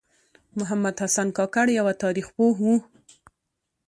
[0.57, 2.69] محمد حسن کاکړ یوه تاریخ پوه و.